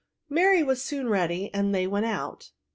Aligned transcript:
Mary 0.29 0.63
was 0.63 0.83
soon 0.83 1.07
ready, 1.07 1.53
and 1.53 1.75
they 1.75 1.85
went 1.85 2.07
out. 2.07 2.53